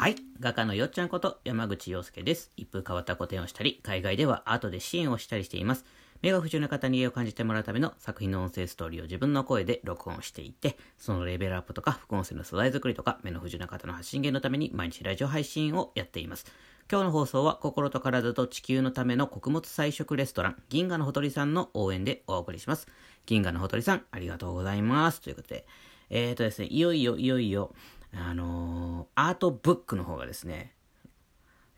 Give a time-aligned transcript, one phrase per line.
[0.00, 0.16] はい。
[0.40, 2.50] 画家のよっちゃんこと山口洋介です。
[2.56, 5.84] 一風変わった個展をしたり、海外ではアートで支援をしたりしています。
[6.22, 16.46] 目が不自由な方に絵を感じてもらうための作品の音声ストーリーを自分の声で録音していて、そのレベルアップとか副音声の素材作りとか、目の不自由な方の発信源のために毎日ラジオ配信をやっています。
[16.90, 22.88] 今日の放送は心と体と地球のための穀物菜食レストラン、銀河のほとりさんの応援でお送りします。
[23.26, 25.20] 銀河のほとりさん、ありがとうございます。
[25.20, 25.66] ということで、
[26.08, 27.74] えーとですね、いよいよいよいよ、
[28.14, 30.74] あのアートブックの方がですね、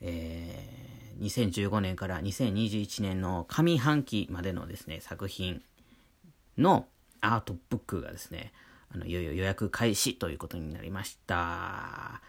[0.01, 5.63] えー2015年から2021年の上半期までのですね、作品
[6.59, 6.87] の
[7.21, 8.53] アートブックがですね、
[8.91, 12.21] あのいよいよ予約開始ということになりました。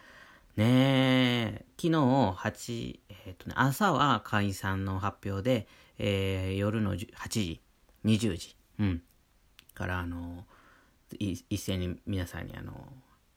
[0.56, 7.62] ねえ、昨日8、えっ、とね、朝は会員の発表で、えー夜の8時、
[8.06, 9.02] 20時、うん、
[9.74, 10.46] からあの、
[11.20, 12.74] 一斉に皆さんにあの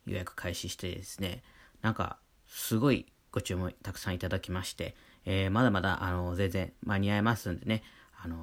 [0.06, 1.42] 予約開始してですね
[1.82, 7.82] なんかすごいご注文たくさんいただきまして、えーまだまだあの全然間に合いますんでね
[8.22, 8.36] あの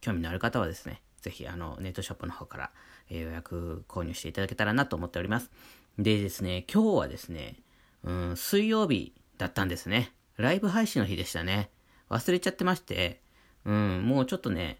[0.00, 2.70] 興味のある方はですねぜひあのネットショップの方から、
[3.08, 5.50] えー予約購入していただけたらなと思っております。
[5.98, 7.56] でですね今日はですね、
[8.04, 10.12] うん、水曜日だったんですね。
[10.36, 11.70] ライブ配信の日でしたね。
[12.10, 13.20] 忘れちゃってまして
[13.64, 14.78] うんもうちょっとね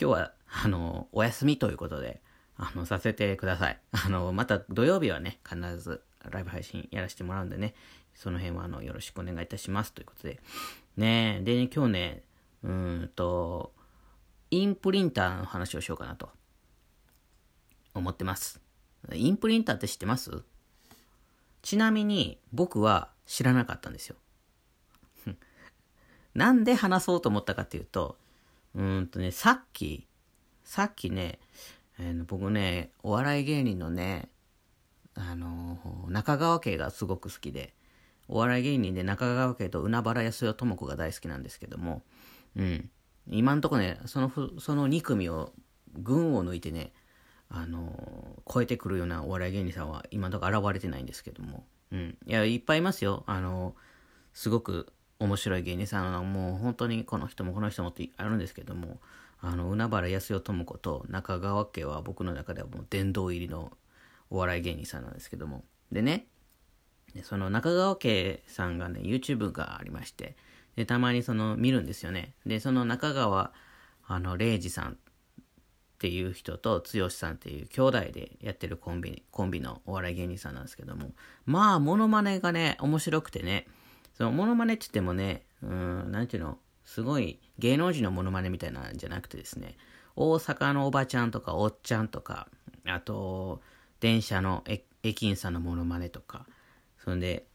[0.00, 0.32] 今日は
[0.64, 2.20] あのお休みということで
[2.56, 3.80] あの、させてください。
[3.92, 7.74] あの、また土曜日はね、必ずライブ配信やらせてもらうんでね、
[8.14, 9.92] その辺はあの、よろしくお願いいたします。
[9.92, 10.40] ということで。
[10.96, 12.24] ねでね、今日ね、
[12.62, 13.74] うーんと、
[14.50, 16.30] インプリンターの話をしようかなと、
[17.94, 18.60] 思ってます。
[19.12, 20.42] インプリンターって知ってます？
[21.62, 24.16] ちなみに、僕は知らなかったんですよ。
[26.34, 28.18] なんで話そうと思ったかっていうと、
[28.74, 30.06] うんとね、さっき、
[30.62, 31.38] さっきね、
[31.98, 34.28] えー僕ね、お笑い芸人のね、
[35.14, 37.74] あのー中川家がすごく好きで、
[38.28, 42.02] お笑い芸人で中川家と海原康代智子が大好きなんですけども、
[42.56, 42.90] うん。
[43.30, 45.52] 今んとこね、その、その2組を、
[45.94, 46.92] 群を抜いてね、
[47.48, 52.18] あのー超えてくるようなお笑い芸人さんは今のとこ現れてないんですけども、うん。
[52.26, 53.24] いや、いっぱいいますよ。
[53.26, 53.74] あの
[54.32, 58.98] すごく面白い芸人さんはもう本当にこの人もこの人もってあるんですけども
[59.46, 63.72] あの海原康代智子と中川家は僕の中ではもう殿堂入りの
[64.30, 65.64] お笑い芸人さんなんですけども。
[65.92, 66.26] でね
[67.24, 70.34] その中川家さんがね YouTube がありまして。
[70.76, 72.32] でたまにその見るんですよね。
[72.46, 73.52] でその中川
[74.06, 74.96] あの礼二さんっ
[75.98, 81.10] ていう人と剛さんっていう兄弟でやってるコンビコンビのお笑い芸人さんなんですけども。
[81.44, 83.66] まあモノマネがね面白くてね。
[84.14, 86.56] そのモノマネって言ってもねうんなんていうの？
[86.84, 89.76] すごい芸能人のモノマネみたいなんじゃなくてですね
[90.16, 92.48] 大阪のおばちゃんとかおっちゃんとか
[92.86, 93.60] あと
[94.00, 94.64] 電車の
[95.02, 96.46] 駅員さんのモノマネとか
[97.04, 97.46] そんで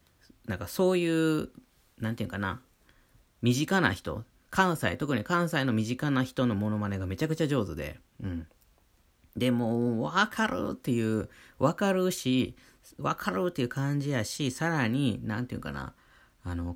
[0.46, 1.50] なんかそういう
[2.00, 2.62] なんていうかな
[3.42, 8.48] 身近な人関西特に関西の身近な人のモノマネがめちゃくちゃ上手でうん。
[9.38, 11.30] でも分かるっていう
[11.60, 12.56] 分かるし
[12.98, 15.94] 分かるっていう感じやしさらになんていうかな
[16.44, 16.76] あの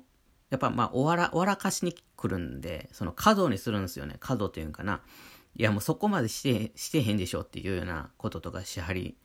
[0.50, 4.16] やっぱまあおわら笑かしに来るんでその角にするんですよね。
[4.20, 5.02] 角っていうんかな。
[5.56, 9.16] いやもうそこまでしてしてへんでしょっていうようなこととかしはり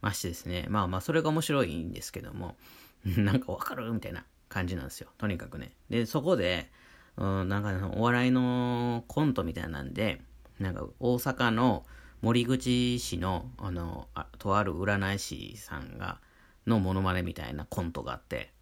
[0.00, 0.66] ましてですね。
[0.68, 2.56] まあまあそれが面白いんですけども。
[3.16, 5.08] なんかわかるみたいな感じなんですよ。
[5.18, 5.72] とにかくね。
[5.88, 6.70] でそこで、
[7.16, 10.20] うん、なんかお笑いのコントみたいなんで
[10.58, 11.86] なんか大阪の
[12.20, 16.20] 森口市のあのあとある占い師さんが
[16.66, 18.52] のモノマネみたいなコントがあって。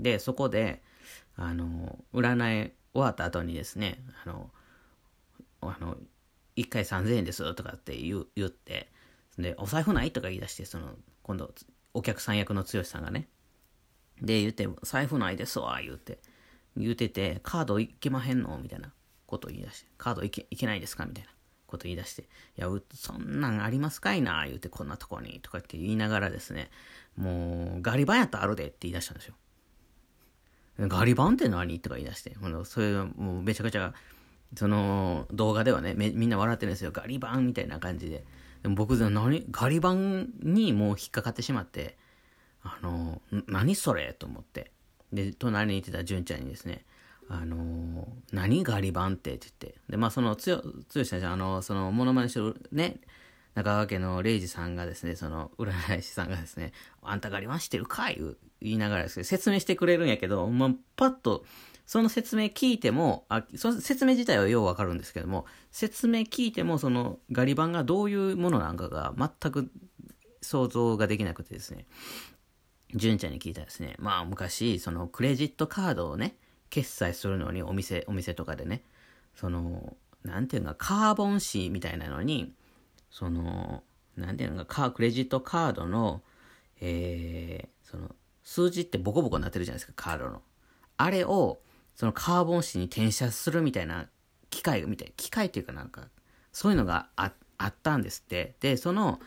[0.00, 0.82] でそこで
[1.36, 4.50] あの占い終わった後にですねあの
[5.60, 5.96] あの
[6.56, 8.88] 1回3000円ですとかって言言って
[9.38, 10.90] でお財布ないとか言い出してその
[11.22, 11.54] 今度
[11.94, 13.28] お客さん役の剛さんがね。
[14.20, 16.18] で言って財布ないですわ言って。
[16.76, 18.58] 言うててカードいけまへんの？
[18.58, 18.92] みたいな
[19.26, 21.04] こと言い出してカードいけいけないですか？
[21.04, 21.30] みたいな
[21.72, 22.26] こと言い出して、い
[22.56, 26.70] や、そんなんありますかいな、言うて、こんなとこに、とかって言いながらですね、
[27.16, 29.34] もう、ガリバンやったあるでって言い出したんですよ。
[30.88, 31.80] ガリバンって何？
[31.80, 33.92] とか言い出して、ほんとそれ、もうめちゃくちゃ、
[34.56, 36.90] その動画ではね、みんな笑ってるんですよ。
[36.92, 38.24] ガリバンみたいな感じで。
[38.62, 41.96] でも僕、何、ガリバンにもう引っかかってしまって、
[42.62, 44.12] あの、何それ？
[44.12, 44.70] と思って。
[45.12, 46.84] で、隣にいてた純ちゃんにですね、
[47.28, 49.80] あの何ガリバンってって言って。
[49.88, 53.00] で、まあ、その、つよ、つよしさんじゃん、あの、その、モノマネしてるね、
[53.54, 56.72] 中川家のレイジさんがですね、その、占い師さんがですね、
[57.02, 58.18] あんたガリバンしてるかい？
[58.60, 61.44] 言いながらですね、説明してくれるんやけど、まあ、パッと、
[61.84, 69.70] その説明聞いても、あ、その説明自体はようわかるんですけども、説明聞いても、その、ガリバンがどういうものなんかが全く
[70.40, 71.86] 想像ができなくてですね。
[72.94, 76.36] 純ちゃんに聞いたらですね、まあ昔、そのクレジットカードをね、
[76.70, 78.84] 決済するのにお店、お店とかでね、
[79.34, 82.54] その、なんていうのか、カーボン紙みたいなのに、
[83.12, 83.84] その、
[84.16, 86.22] なんていうのか、クレジットカードの、
[86.80, 90.42] えー、その、数字ってボコボコになってるじゃないですか、カードの。
[90.96, 91.60] あれを、
[91.94, 94.08] そのカーボン紙に転写するみたいな
[94.50, 96.08] 機械みたい、機械っていうかなんか、
[96.52, 98.56] そういうのがああったんですって。
[98.60, 99.20] で、その、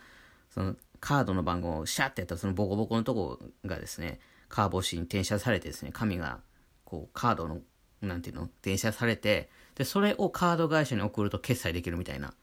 [0.49, 6.39] そのカードの番号をシャッてやったらそのボコボコのとこがですね、カーボン紙に転写されてですね、紙が、
[6.85, 7.59] こう、カードの、
[8.01, 12.33] なんていうの転写されて、で、それをカード会社に送ると決済できるみたいな。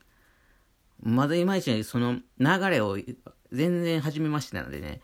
[1.03, 2.97] まだいまいちその流れを
[3.51, 5.01] 全然初めましてなのでね、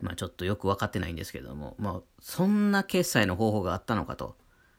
[0.00, 4.36] まあちょっとよく分かってないんですけども、まあそんな決済の方法があったのかと。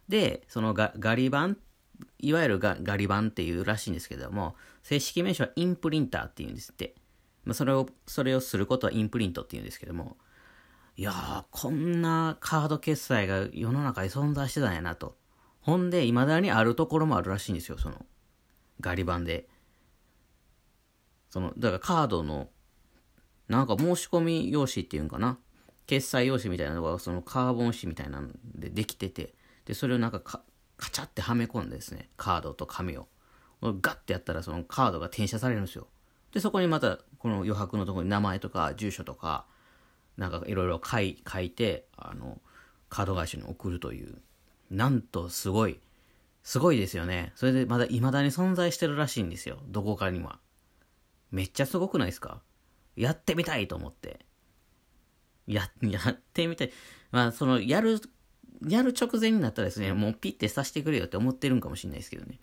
[0.08, 1.58] で、そのガガリ版、
[2.20, 6.96] いわゆるガガリ版っていうらしいんですけども、正式名称はインプリンターっていうんですって。
[7.46, 10.18] まあそれを、それをすることはインプリントっていうんですけども、
[10.96, 15.18] いやー、こんなカード決済が世の中に存在してたんやなと。
[15.62, 18.06] ほんで、未だにあるところもあるらしいんですよ、その、
[18.80, 19.48] ガリ版で。
[21.34, 22.48] その、だからカードの
[23.50, 25.40] なんか申し込み用紙っていうんかな？
[25.88, 29.34] 決済用紙みたいなのがそのカーボン紙みたいなんでできてて、
[29.66, 30.44] で、それをなんかカ
[30.92, 33.08] チャってはめ込んでですね、カードと紙を。
[33.64, 35.88] ガッてやったらそのカードが転写されるんですよ。
[36.34, 39.48] で、そこにまたこの余白のところに名前とか住所とか、
[40.18, 42.40] なんかいろいろ書い書いて、あの、
[42.90, 44.20] カード会社に送るという。
[44.70, 45.80] なんとすごい、
[46.44, 47.32] すごいですよね。
[47.34, 49.58] それでまだ未だに存在してるらしいんですよ。
[49.70, 50.38] どこかには。
[51.34, 52.42] めっちゃすごくないですか？
[52.96, 54.20] やってみたいと思って。
[55.48, 56.72] や、 やってみたい。
[57.12, 58.00] まあ、その、やる、
[58.68, 62.40] やる直前になったらですね、もうピッてさせてくれよって思ってるんかもしれないですけどね。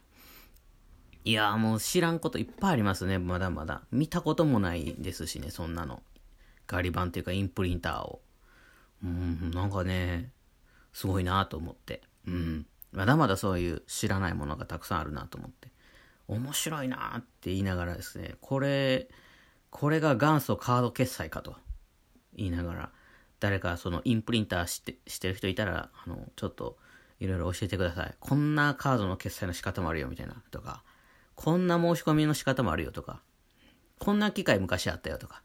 [1.22, 3.82] いやもう知らんこといっぱいありますね、まだまだ。
[3.92, 6.02] 見たこともないですしね、そんなの。
[6.66, 8.22] ガリ版っていうかインプリンターを。
[9.04, 10.32] うん、なんかね、
[10.93, 12.02] すごいなと思って。
[12.26, 12.66] うん。
[12.93, 15.70] まだまだそういう知らないものがたくさんあるなと思って。
[16.31, 19.09] 面白いなって言いながらですね、これ、
[19.71, 21.56] これが元祖カード決済かと
[22.37, 22.93] 言いながら、
[23.41, 26.77] 誰かそのインプリンターしてしてる人いたら、あの、ちょっと
[27.19, 28.15] いろいろ教えてください。
[28.21, 30.85] こんなカードの決済の仕方もあるよみたいなとか、
[31.35, 33.23] こんな申し込みの仕方もあるよとか、
[33.99, 35.43] こんな機械昔あったよとか、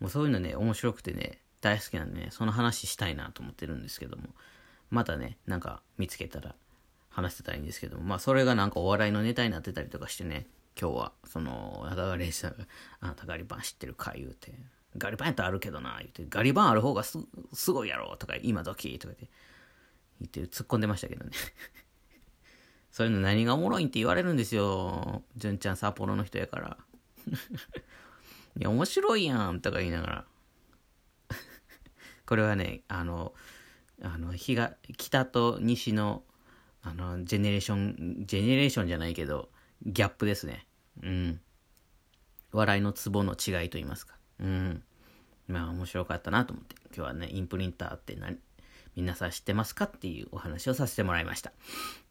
[0.00, 4.24] もうそういうのね、面白くてね、大好きなんでね、その話したいなと思ってるんですけども、
[4.90, 6.54] またね、なんか見つけたら
[7.10, 10.46] 話してたらいいんですけども、まあそれがなんかお笑いのネタになってたりとかしてね、
[10.80, 12.66] 今日は、その、中川礼二さんが、
[13.00, 14.54] あなたガリバン知ってるか言うて、
[14.96, 17.18] ガリバンやったらあるけどな、言うて、ガリバンある方がす
[17.52, 19.30] すごいやろ、とか、今時、とか言って、
[20.20, 21.32] 言って突っ込んでましたけどね。
[22.90, 25.22] そういうの何がおもろいんって言われるんですよ。
[25.36, 26.78] 純ちゃん札幌の人やから。
[28.58, 30.24] いや、面白いやん、とか言いながら。
[32.26, 33.34] これはね、あの、
[34.02, 36.24] あの、日が、北と西の、
[36.82, 39.50] あの、ジェネレーション、ジェネレーションじゃないけど、
[39.84, 40.66] ギャップですね。
[41.02, 41.40] うん。
[42.52, 44.14] 笑いのツボの違いと言いますか。
[44.40, 44.82] うん。
[45.46, 48.38] まあ面白かったなと思って、今日はね、インプリンターって何、
[48.96, 51.52] 皆さん知ってますかっていうお話をさせてもらいました。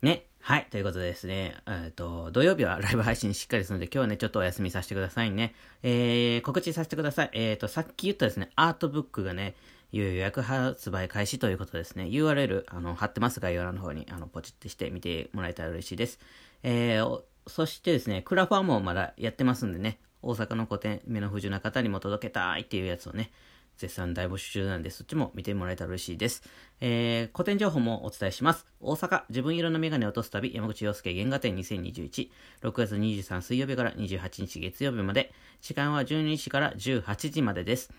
[0.01, 0.25] ね。
[0.39, 0.67] はい。
[0.71, 5.53] ということでですね、えっ、と、土曜日はライブ配信しっかりするので、今日はね、ちょっとお休みさせてくださいね。
[5.83, 7.29] えー、告知させてください。
[7.33, 9.55] えっ、ー、と、さっき言ったですね、アートブックがね、
[9.91, 12.03] 予約発売開始ということですね。
[12.05, 16.19] URL、あの、貼ってます概要欄の方に、あの、ポチってして見てもらえたら嬉しいです。
[16.63, 23.31] えー、そしてですね、クラファンもまだやってますんでね、大阪の古典、目の不自由な方にも届けたいっていうやつをね、
[23.79, 26.43] 絶賛大募集中なんで、そっちも見てもらえたら嬉しいです。
[26.81, 28.67] えー、古典情報もお伝えします。
[28.81, 32.29] 大阪、自分色のメガネを落とす旅、山口洋介原画展2021、
[32.61, 35.31] 6月23水曜日から28日月曜日まで、
[35.61, 37.89] 時間は12時から18時までです。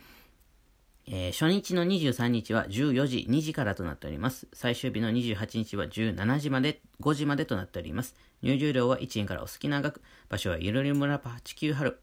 [1.13, 4.47] えー、初日の23日は14時2時からとなっております。
[4.53, 8.15] 最終日の28日は17時まで、5時までとなっております。
[8.43, 10.03] 入場料は1円からお好きな額。
[10.29, 11.99] 場所はいろり村89春、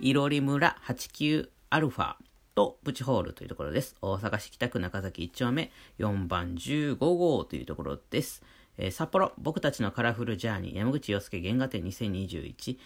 [0.00, 2.14] いろり村89アルファ
[2.54, 3.94] とプチホールというところです。
[4.00, 8.42] 大阪市北区中崎1丁目4番15号というところです。
[8.78, 12.78] えー、札幌、僕たちのカラフルジャーニー山口洋介原画展2021。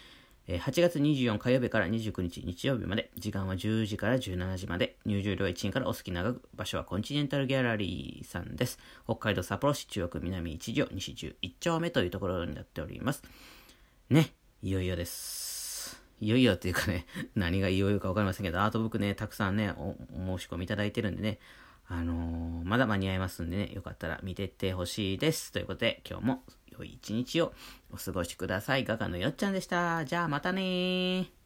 [0.56, 8.78] 8月24火曜日から29日日曜日まで、時間は10時から17時まで、入場料は1円からお好きな額、場所はコンチネンタルギャラリーさんです。
[9.04, 13.22] 北海道札幌市中央区南1条西11丁目というところになっております。
[14.08, 16.02] ね、いよいよです。
[16.18, 19.96] いよいよっていうかね、何がいよいよかわかりませんけど、アートブックね、たくさんね、お
[20.38, 21.40] 申し込みいただいてるんでね、
[21.88, 25.52] あのー、まだ間に合いますんでね、よかったら見てってほしいです。
[25.52, 26.42] ということで、今日も
[26.78, 27.52] 良い一日を
[27.92, 28.84] お過ごしください。
[28.84, 30.04] ガガのよっちゃんでした。
[30.04, 31.37] じゃあまたねー